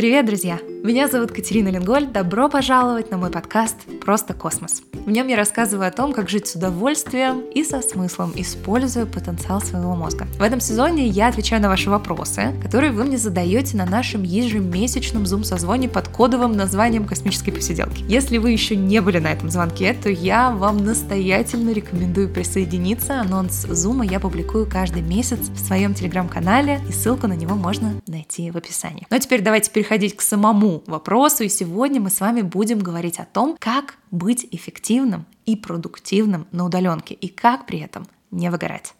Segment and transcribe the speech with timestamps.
[0.00, 0.69] Привет, друзья!
[0.82, 2.06] Меня зовут Катерина Ленголь.
[2.06, 4.82] Добро пожаловать на мой подкаст «Просто космос».
[4.94, 9.60] В нем я рассказываю о том, как жить с удовольствием и со смыслом, используя потенциал
[9.60, 10.26] своего мозга.
[10.38, 15.26] В этом сезоне я отвечаю на ваши вопросы, которые вы мне задаете на нашем ежемесячном
[15.26, 18.02] зум-созвоне под кодовым названием «Космические посиделки».
[18.08, 23.20] Если вы еще не были на этом звонке, то я вам настоятельно рекомендую присоединиться.
[23.20, 28.50] Анонс зума я публикую каждый месяц в своем телеграм-канале, и ссылку на него можно найти
[28.50, 29.06] в описании.
[29.10, 33.18] Ну а теперь давайте переходить к самому вопросу, и сегодня мы с вами будем говорить
[33.18, 38.94] о том, как быть эффективным и продуктивным на удаленке, и как при этом не выгорать.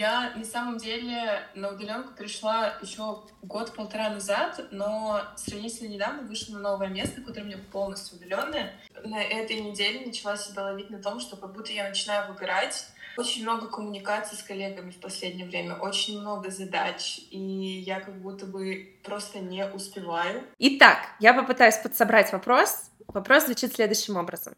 [0.00, 6.60] Я на самом деле на удаленку пришла еще год-полтора назад, но сравнительно недавно вышла на
[6.60, 8.72] новое место, которое меня полностью удаленное.
[9.04, 12.86] На этой неделе начала себя ловить на том, что как будто я начинаю выгорать.
[13.18, 18.46] Очень много коммуникаций с коллегами в последнее время, очень много задач, и я как будто
[18.46, 20.44] бы просто не успеваю.
[20.60, 22.90] Итак, я попытаюсь подсобрать вопрос.
[23.06, 24.54] Вопрос звучит следующим образом.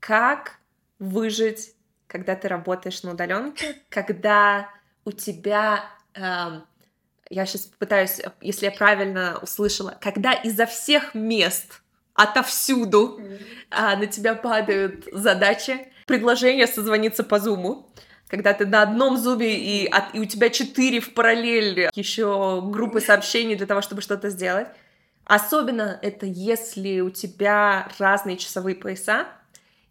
[0.00, 0.60] Как
[0.98, 1.74] выжить
[2.12, 4.68] когда ты работаешь на удаленке, когда
[5.06, 6.20] у тебя, э,
[7.30, 11.80] я сейчас пытаюсь, если я правильно услышала, когда изо всех мест,
[12.14, 17.88] отовсюду э, на тебя падают задачи, предложение созвониться по зуму,
[18.28, 23.00] когда ты на одном зубе и, от, и у тебя четыре в параллель еще группы
[23.00, 24.68] сообщений для того, чтобы что-то сделать.
[25.24, 29.28] Особенно это если у тебя разные часовые пояса,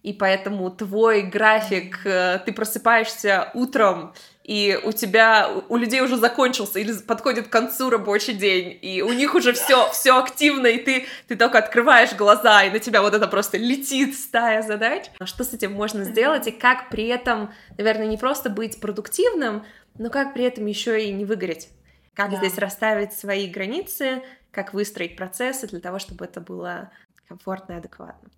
[0.03, 6.79] и поэтому твой график, э, ты просыпаешься утром, и у тебя, у людей уже закончился
[6.79, 11.05] или подходит к концу рабочий день, и у них уже все, все активно, и ты,
[11.27, 15.05] ты только открываешь глаза, и на тебя вот это просто летит стая задач.
[15.19, 19.63] А что с этим можно сделать, и как при этом, наверное, не просто быть продуктивным,
[19.99, 21.69] но как при этом еще и не выгореть?
[22.15, 22.37] Как да.
[22.37, 26.91] здесь расставить свои границы, как выстроить процессы для того, чтобы это было
[27.27, 28.29] комфортно и адекватно.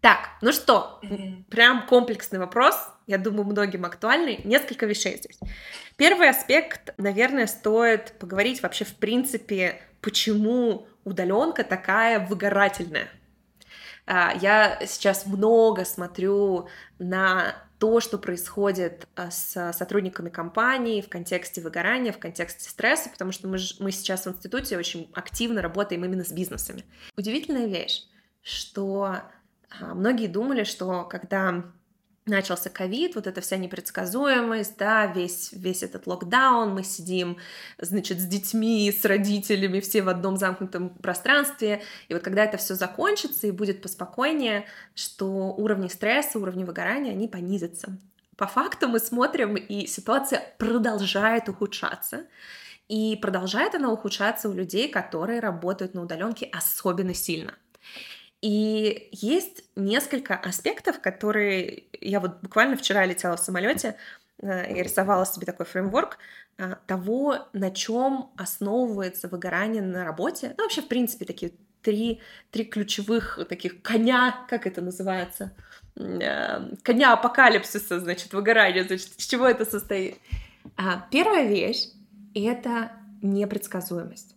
[0.00, 1.00] Так, ну что,
[1.50, 2.74] прям комплексный вопрос,
[3.06, 4.40] я думаю, многим актуальный.
[4.44, 5.38] Несколько вещей здесь.
[5.96, 13.08] Первый аспект, наверное, стоит поговорить вообще в принципе, почему удаленка такая выгорательная.
[14.06, 16.68] А, я сейчас много смотрю
[16.98, 23.32] на то, что происходит а, с сотрудниками компании в контексте выгорания, в контексте стресса, потому
[23.32, 26.84] что мы, мы сейчас в институте очень активно работаем именно с бизнесами.
[27.16, 28.04] Удивительная вещь,
[28.42, 29.18] что
[29.80, 31.64] многие думали, что когда
[32.26, 37.38] начался ковид, вот эта вся непредсказуемость, да, весь, весь этот локдаун, мы сидим,
[37.78, 42.74] значит, с детьми, с родителями, все в одном замкнутом пространстве, и вот когда это все
[42.74, 47.98] закончится и будет поспокойнее, что уровни стресса, уровни выгорания, они понизятся.
[48.36, 52.26] По факту мы смотрим, и ситуация продолжает ухудшаться,
[52.88, 57.54] и продолжает она ухудшаться у людей, которые работают на удаленке особенно сильно.
[58.42, 63.96] И есть несколько аспектов, которые я вот буквально вчера летела в самолете
[64.42, 66.16] э, и рисовала себе такой фреймворк
[66.56, 70.54] э, того, на чем основывается выгорание на работе.
[70.56, 71.52] Ну, вообще, в принципе, такие
[71.82, 72.20] три,
[72.50, 75.52] три ключевых таких коня, как это называется,
[75.96, 80.16] э, коня апокалипсиса, значит, выгорания, значит, из чего это состоит.
[80.78, 81.88] А, первая вещь—
[82.34, 84.34] это непредсказуемость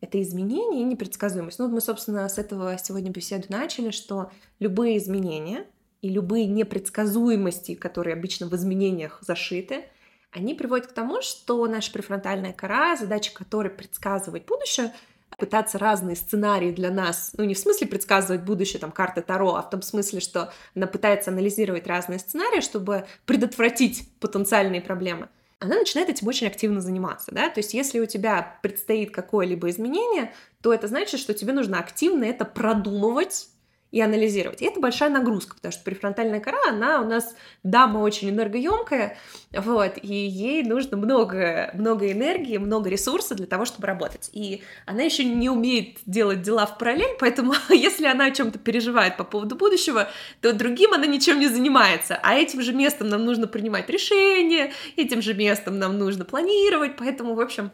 [0.00, 1.58] это изменение и непредсказуемость.
[1.58, 5.66] Ну, мы, собственно, с этого сегодня беседу начали, что любые изменения
[6.00, 9.84] и любые непредсказуемости, которые обычно в изменениях зашиты,
[10.32, 14.94] они приводят к тому, что наша префронтальная кора, задача которой предсказывать будущее,
[15.36, 19.62] пытаться разные сценарии для нас, ну не в смысле предсказывать будущее, там, карты Таро, а
[19.62, 25.28] в том смысле, что она пытается анализировать разные сценарии, чтобы предотвратить потенциальные проблемы—
[25.60, 30.32] она начинает этим очень активно заниматься, да, то есть если у тебя предстоит какое-либо изменение,
[30.62, 33.49] то это значит, что тебе нужно активно это продумывать,
[33.90, 34.62] и анализировать.
[34.62, 39.16] И это большая нагрузка, потому что префронтальная кора, она у нас дама очень энергоемкая,
[39.52, 44.30] вот, и ей нужно много, много энергии, много ресурсов для того, чтобы работать.
[44.32, 49.16] И она еще не умеет делать дела в параллель, поэтому если она о чем-то переживает
[49.16, 50.08] по поводу будущего,
[50.40, 55.20] то другим она ничем не занимается, а этим же местом нам нужно принимать решения, этим
[55.22, 57.70] же местом нам нужно планировать, поэтому, в общем,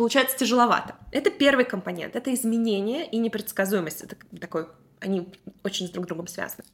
[0.00, 0.94] получается тяжеловато.
[1.12, 4.66] Это первый компонент, это изменение и непредсказуемость, это такой
[4.98, 5.28] они
[5.62, 6.64] очень с друг другом связаны.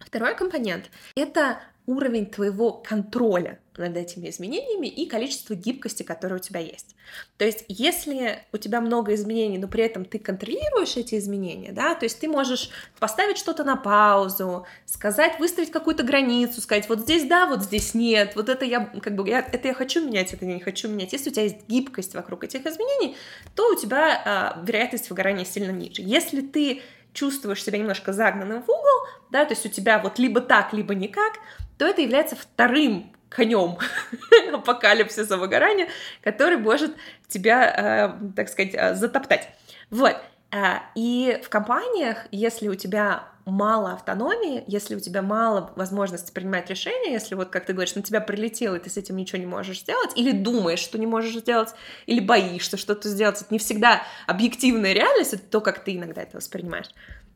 [0.00, 6.60] Второй компонент— это уровень твоего контроля над этими изменениями и количество гибкости, которое у тебя
[6.60, 6.96] есть.
[7.36, 11.94] То есть, если у тебя много изменений, но при этом ты контролируешь эти изменения, да,
[11.94, 17.24] то есть ты можешь поставить что-то на паузу, сказать, выставить какую-то границу, сказать, вот здесь
[17.24, 20.44] да, вот здесь нет, вот это я, как бы, я, это я хочу менять, это
[20.44, 21.12] я не хочу менять.
[21.12, 23.16] Если у тебя есть гибкость вокруг этих изменений,
[23.54, 26.02] то у тебя а, вероятность выгорания сильно ниже.
[26.02, 26.82] Если ты
[27.12, 30.94] чувствуешь себя немножко загнанным в угол, да, то есть у тебя вот либо так, либо
[30.94, 31.32] никак,
[31.78, 33.78] то это является вторым конем
[34.54, 35.88] апокалипсиса выгорания,
[36.22, 36.94] который может
[37.28, 39.48] тебя, э, так сказать, э, затоптать.
[39.90, 40.16] Вот.
[40.52, 46.68] Э, и в компаниях, если у тебя мало автономии, если у тебя мало возможности принимать
[46.68, 49.46] решения, если вот, как ты говоришь, на тебя прилетело, и ты с этим ничего не
[49.46, 51.70] можешь сделать, или думаешь, что не можешь сделать,
[52.06, 56.38] или боишься что-то сделать, это не всегда объективная реальность, это то, как ты иногда это
[56.38, 56.88] воспринимаешь.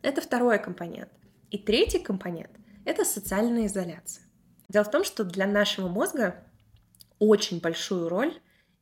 [0.03, 1.11] Это второй компонент.
[1.51, 2.51] И третий компонент—
[2.85, 4.25] это социальная изоляция.
[4.71, 6.37] Дело в том, что для нашего мозга
[7.19, 8.33] очень большую роль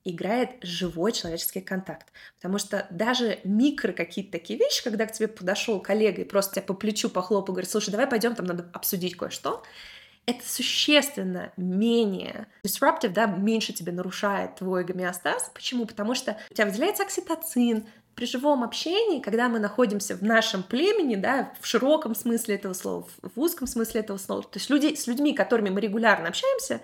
[0.05, 2.13] играет живой человеческий контакт.
[2.37, 6.63] Потому что даже микро какие-то такие вещи, когда к тебе подошел коллега и просто тебя
[6.63, 9.63] по плечу похлопал, говорит, слушай, давай пойдем, там надо обсудить кое-что,
[10.27, 15.51] это существенно менее disruptive, да, меньше тебе нарушает твой гомеостаз.
[15.55, 15.87] Почему?
[15.87, 17.89] Потому что у тебя выделяется окситоцин,
[18.19, 23.07] при живом общении, когда мы находимся в нашем племени, да, в широком смысле этого слова,
[23.23, 26.81] в узком смысле этого слова, то есть люди, с людьми, которыми мы регулярно общаемся,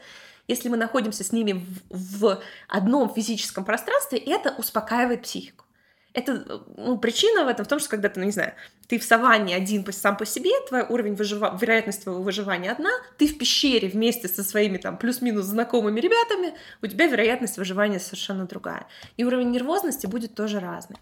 [0.46, 5.64] если мы находимся с ними в, в одном физическом пространстве, это успокаивает психику.
[6.12, 8.52] Это ну, причина в этом в том, что когда ты, ну, не знаю,
[8.86, 11.58] ты в саванне один сам по себе, твой уровень выжива...
[11.60, 16.86] вероятность твоего выживания одна, ты в пещере вместе со своими там плюс-минус знакомыми ребятами, у
[16.86, 18.86] тебя вероятность выживания совершенно другая.
[19.16, 20.98] И уровень нервозности будет тоже разный.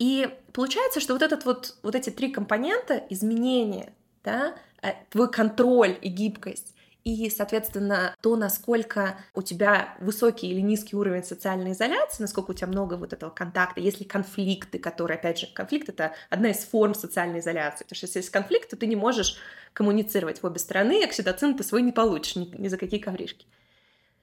[0.00, 3.92] И получается, что вот, этот вот, вот эти три компонента, изменения,
[4.24, 6.74] да, э, твой контроль и гибкость,
[7.04, 12.66] и, соответственно, то, насколько у тебя высокий или низкий уровень социальной изоляции, насколько у тебя
[12.66, 17.40] много вот этого контакта, если конфликты, которые, опять же, конфликт— это одна из форм социальной
[17.40, 19.36] изоляции, потому что если есть конфликт, то ты не можешь
[19.74, 23.46] коммуницировать в обе стороны, окситоцин ты свой не получишь ни, ни за какие ковришки.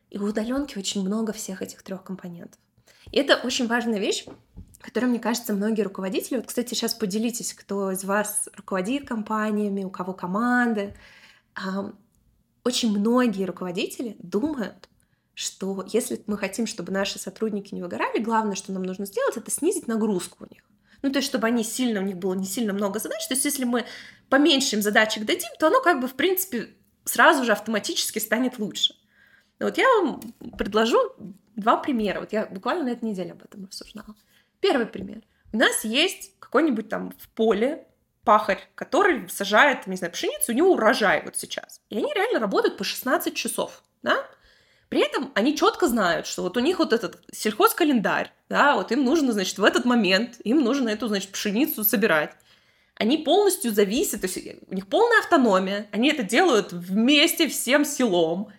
[0.09, 2.59] И у удаленки очень много всех этих трех компонентов.
[3.11, 4.25] И это очень важная вещь,
[4.79, 6.37] которую, мне кажется, многие руководители...
[6.37, 10.95] Вот, кстати, сейчас поделитесь, кто из вас руководит компаниями, у кого команды.
[12.63, 14.89] Очень многие руководители думают,
[15.33, 19.51] что если мы хотим, чтобы наши сотрудники не выгорали, главное, что нам нужно сделать, это
[19.51, 20.63] снизить нагрузку у них.
[21.03, 23.27] Ну, то есть, чтобы они сильно, у них было не сильно много задач.
[23.27, 23.85] То есть, если мы
[24.29, 28.95] поменьше им задачек дадим, то оно как бы, в принципе, сразу же автоматически станет лучше.
[29.59, 30.21] Вот я вам
[30.57, 30.97] предложу
[31.55, 32.19] два примера.
[32.19, 34.15] Вот я буквально на этой неделе об этом обсуждала.
[34.59, 35.21] Первый пример.
[35.53, 37.87] У нас есть какой-нибудь там в поле
[38.23, 41.81] пахарь, который сажает, не знаю, пшеницу, у него урожай вот сейчас.
[41.89, 44.27] И они реально работают по 16 часов, да?
[44.89, 49.03] При этом они четко знают, что вот у них вот этот сельхозкалендарь, да, вот им
[49.03, 52.31] нужно, значит, в этот момент, им нужно эту, значит, пшеницу собирать.
[52.95, 54.37] Они полностью зависят, то есть
[54.67, 58.51] у них полная автономия, они это делают вместе всем селом.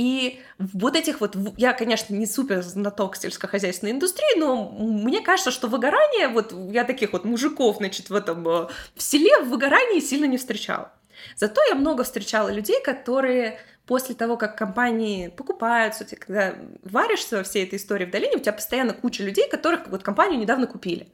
[0.00, 5.68] И вот этих вот, я, конечно, не супер знаток сельскохозяйственной индустрии, но мне кажется, что
[5.68, 10.24] выгорание, вот я таких вот мужиков, значит, в этом, э, в селе в выгорании сильно
[10.24, 10.90] не встречала.
[11.36, 17.42] Зато я много встречала людей, которые после того, как компании покупаются, ты когда варишься во
[17.42, 21.08] всей этой истории в долине, у тебя постоянно куча людей, которых вот компанию недавно купили.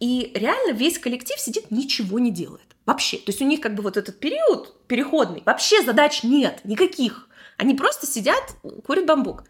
[0.00, 2.76] И реально весь коллектив сидит, ничего не делает.
[2.84, 3.16] Вообще.
[3.16, 7.27] То есть у них как бы вот этот период переходный, вообще задач нет, никаких.
[7.58, 8.56] Они просто сидят,
[8.86, 9.44] курят бамбук.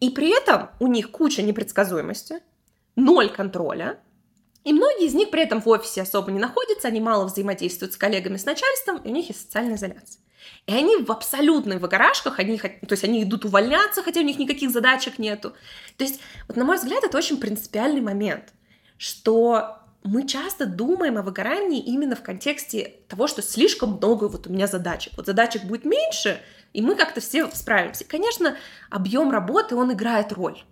[0.00, 2.40] И при этом у них куча непредсказуемости,
[2.96, 3.98] ноль контроля,
[4.64, 7.96] и многие из них при этом в офисе особо не находятся, они мало взаимодействуют с
[7.96, 10.20] коллегами, с начальством, и у них есть социальная изоляция.
[10.66, 14.70] И они в абсолютных выгорашках, они, то есть они идут увольняться, хотя у них никаких
[14.70, 15.54] задачек нету.
[15.96, 18.52] То есть, вот, на мой взгляд, это очень принципиальный момент,
[18.98, 24.52] что мы часто думаем о выгорании именно в контексте того, что слишком много вот у
[24.52, 25.14] меня задачек.
[25.16, 26.40] Вот задачек будет меньше,
[26.72, 28.04] и мы как-то все справимся.
[28.04, 28.56] Конечно,
[28.90, 30.62] объем работы, он играет роль.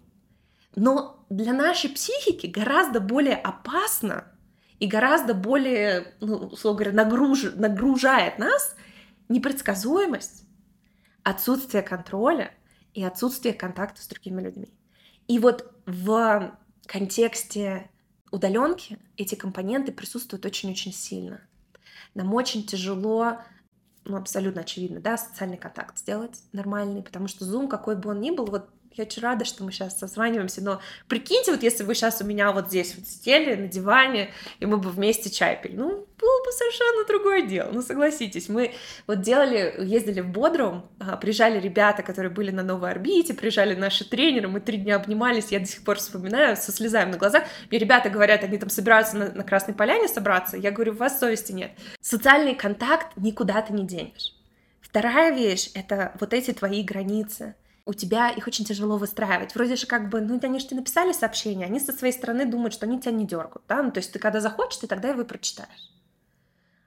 [0.75, 4.25] Но для нашей психики гораздо более опасно
[4.79, 7.45] и гораздо более, ну, условно говоря, нагруж...
[7.55, 8.77] нагружает нас
[9.29, 10.45] непредсказуемость,
[11.23, 12.53] отсутствие контроля
[12.95, 14.73] и отсутствие контакта с другими людьми.
[15.27, 16.57] И вот в
[16.87, 17.91] контексте
[18.31, 21.41] удаленки эти компоненты присутствуют очень-очень сильно.
[22.15, 23.39] Нам очень тяжело
[24.05, 28.31] ну, абсолютно очевидно, да, социальный контакт сделать нормальный, потому что Zoom, какой бы он ни
[28.31, 32.23] был, вот Я очень рада, что мы сейчас созваниваемся, но прикиньте, вот если вы сейчас
[32.23, 36.07] у меня вот здесь вот сидели на диване, и мы бы вместе чай пили, ну,
[36.19, 38.49] было бы совершенно другое дело, ну, согласитесь.
[38.49, 38.73] Мы
[39.07, 44.09] вот делали, ездили в Бодрум, а, приезжали ребята, которые были на новой орбите, приезжали наши
[44.09, 47.45] тренеры, мы три дня обнимались, я до сих пор вспоминаю, со слезами на глазах.
[47.71, 51.21] Мне ребята говорят, они там собираются на, на Красной Поляне собраться, я говорю, у вас
[51.21, 51.73] совести нет.
[52.01, 54.33] Социальный контакт никуда ты не денешь.
[54.81, 59.55] Вторая вещь— это вот эти твои границы— у тебя их очень тяжело выстраивать.
[59.55, 62.75] Вроде же как бы, ну, они же тебе написали сообщение, они со своей стороны думают,
[62.75, 65.25] что они тебя не дергают, да, ну, то есть ты когда захочешь, ты тогда его
[65.25, 65.93] прочитаешь.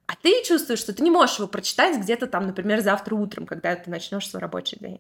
[0.08, 3.76] А ты чувствуешь, что ты не можешь его прочитать где-то там, например, завтра утром, когда
[3.76, 5.00] ты начнешь свой рабочий день.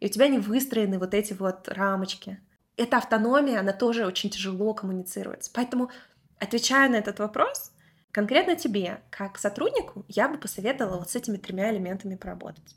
[0.00, 2.40] И у тебя не выстроены вот эти вот рамочки.
[2.76, 5.50] Эта автономия, она тоже очень тяжело коммуницируется.
[5.54, 5.90] Поэтому,
[6.38, 7.72] отвечая на этот вопрос,
[8.10, 12.74] конкретно тебе, как сотруднику, я бы посоветовала вот с этими тремя элементами поработать.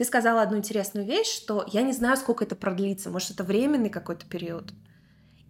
[0.00, 3.90] Ты сказала одну интересную вещь, что я не знаю, сколько это продлится, может, это временный
[3.90, 4.72] какой-то период.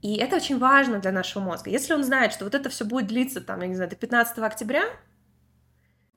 [0.02, 1.70] И это очень важно для нашего мозга.
[1.70, 4.38] Если он знает, что вот это все будет длиться, там, я не знаю, до 15
[4.38, 4.82] октября,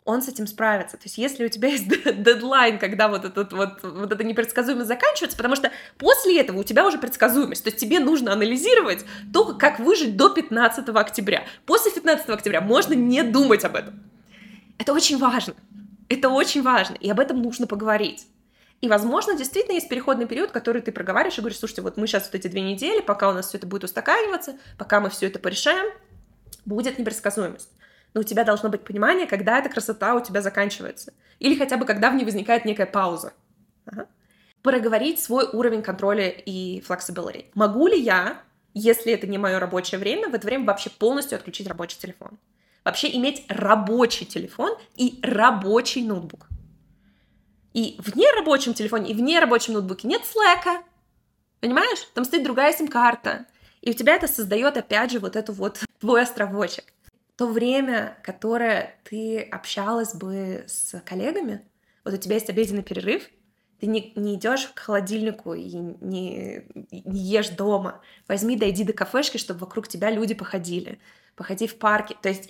[0.03, 0.97] он с этим справится.
[0.97, 5.37] То есть если у тебя есть дедлайн, когда вот, этот, вот, вот это непредсказуемость заканчивается,
[5.37, 9.77] потому что после этого у тебя уже предсказуемость, то есть тебе нужно анализировать то, как
[9.77, 11.43] выжить до 15 октября.
[11.67, 14.01] После 15 октября можно не думать об этом.
[14.79, 15.53] Это очень важно.
[16.13, 18.27] Это очень важно, и об этом нужно поговорить.
[18.81, 22.25] И, возможно, действительно есть переходный период, который ты проговариваешь и говоришь, слушайте, вот мы сейчас
[22.25, 25.39] вот эти две недели, пока у нас все это будет устаканиваться, пока мы все это
[25.39, 25.93] порешаем,
[26.65, 27.69] будет непредсказуемость
[28.13, 31.13] но у тебя должно быть понимание, когда эта красота у тебя заканчивается.
[31.39, 33.33] Или хотя бы когда в ней возникает некая пауза.
[33.85, 34.07] Ага.
[34.61, 37.45] Проговорить свой уровень контроля и flexibility.
[37.53, 38.41] Могу ли я,
[38.73, 42.37] если это не мое рабочее время, в это время вообще полностью отключить рабочий телефон?
[42.83, 46.47] Вообще иметь рабочий телефон и рабочий ноутбук.
[47.73, 50.83] И в нерабочем телефоне, и в нерабочем ноутбуке нет слэка.
[51.59, 51.99] Понимаешь?
[52.13, 53.45] Там стоит другая сим-карта.
[53.81, 56.93] И у тебя это создает, опять же, вот эту вот твой островочек
[57.35, 61.65] то время, которое ты общалась бы с коллегами,
[62.03, 63.23] вот у тебя есть обеденный перерыв,
[63.79, 68.01] ты не, не идешь к холодильнику и не, не ешь дома.
[68.27, 70.99] Возьми, дойди до кафешки, чтобы вокруг тебя люди походили.
[71.35, 72.15] Походи в парке.
[72.21, 72.49] То есть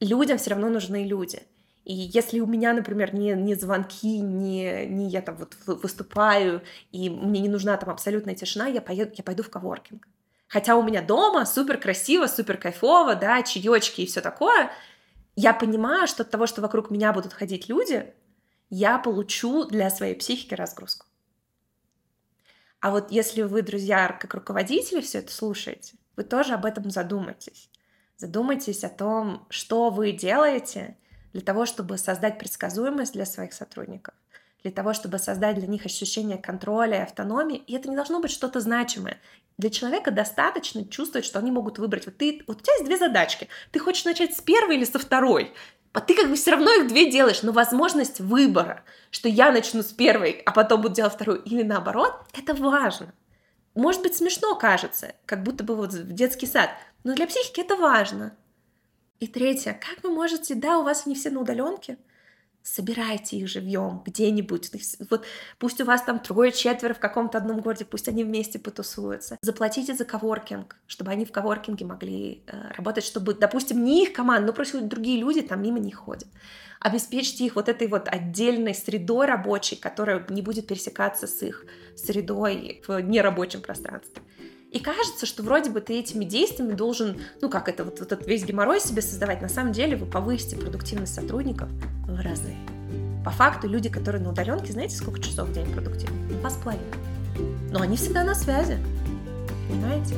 [0.00, 1.42] людям все равно нужны люди.
[1.84, 7.10] И если у меня, например, не, не звонки, не, не я там вот выступаю, и
[7.10, 10.08] мне не нужна там абсолютная тишина, я, поеду, я пойду в коворкинг.
[10.48, 14.70] Хотя у меня дома супер красиво, супер кайфово, да, чаечки и все такое,
[15.36, 18.14] я понимаю, что от того, что вокруг меня будут ходить люди,
[18.70, 21.06] я получу для своей психики разгрузку.
[22.80, 27.70] А вот если вы, друзья, как руководители все это слушаете, вы тоже об этом задумайтесь.
[28.16, 30.96] Задумайтесь о том, что вы делаете
[31.32, 34.14] для того, чтобы создать предсказуемость для своих сотрудников,
[34.62, 37.56] для того, чтобы создать для них ощущение контроля и автономии.
[37.56, 39.18] И это не должно быть что-то значимое.
[39.58, 42.06] Для человека достаточно чувствовать, что они могут выбрать.
[42.06, 43.48] Вот, ты, вот у тебя есть две задачки.
[43.72, 45.52] Ты хочешь начать с первой или со второй?
[45.92, 49.82] А ты как бы все равно их две делаешь, но возможность выбора, что я начну
[49.82, 53.12] с первой, а потом буду делать вторую, или наоборот, это важно.
[53.74, 56.70] Может быть, смешно кажется, как будто бы вот в детский сад,
[57.02, 58.36] но для психики это важно.
[59.20, 61.98] И третье, как вы можете, да, у вас они все на удаленке,
[62.64, 64.70] собирайте их живьем где-нибудь.
[65.10, 65.26] Вот
[65.58, 69.38] пусть у вас там трое-четверо в каком-то одном городе, пусть они вместе потусуются.
[69.42, 74.46] Заплатите за коворкинг, чтобы они в коворкинге могли э, работать, чтобы, допустим, не их команда,
[74.46, 76.28] но просто другие люди там мимо не ходят.
[76.80, 81.66] Обеспечьте их вот этой вот отдельной средой рабочей, которая не будет пересекаться с их
[81.96, 84.22] средой в нерабочем пространстве.
[84.74, 88.26] И кажется, что вроде бы ты этими действиями должен, ну как это, вот, вот этот
[88.26, 89.40] весь геморрой себе создавать.
[89.40, 91.68] На самом деле вы повысите продуктивность сотрудников
[92.08, 92.56] в разы.
[93.24, 96.16] По факту люди, которые на удаленке, знаете, сколько часов в день продуктивны?
[96.40, 96.84] Два с половиной.
[97.70, 98.78] Но они всегда на связи.
[99.68, 100.16] Понимаете?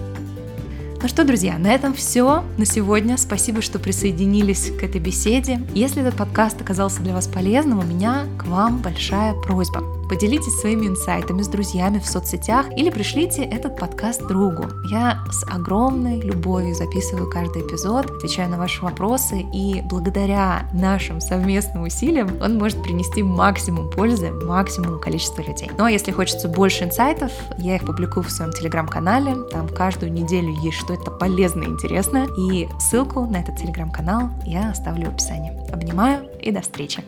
[1.03, 3.19] Ну что, друзья, на этом все на сегодня.
[3.19, 5.61] Спасибо, что присоединились к этой беседе.
[5.75, 9.83] Если этот подкаст оказался для вас полезным, у меня к вам большая просьба.
[10.09, 14.67] Поделитесь своими инсайтами с друзьями в соцсетях или пришлите этот подкаст другу.
[14.89, 21.85] Я с огромной любовью записываю каждый эпизод, отвечаю на ваши вопросы, и благодаря нашим совместным
[21.85, 25.71] усилиям он может принести максимум пользы максимуму количеству людей.
[25.77, 29.35] Ну а если хочется больше инсайтов, я их публикую в своем телеграм-канале.
[29.51, 32.29] Там каждую неделю есть что-то полезное и интересное.
[32.39, 35.53] И ссылку на этот телеграм-канал я оставлю в описании.
[35.73, 37.03] Обнимаю и до встречи!